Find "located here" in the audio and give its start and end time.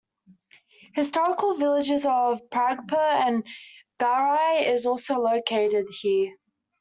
5.19-6.35